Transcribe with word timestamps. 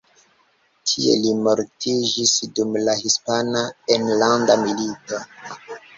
Tie 0.91 1.17
li 1.25 1.33
mortiĝis 1.47 2.33
dum 2.61 2.73
la 2.89 2.97
Hispana 3.03 3.63
Enlanda 3.97 4.57
Milito. 4.67 5.21